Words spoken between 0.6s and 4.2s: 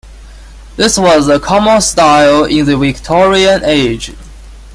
This was a common style in the Victorian Age.